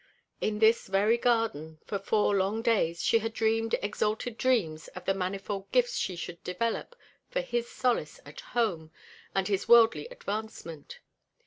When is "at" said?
8.25-8.39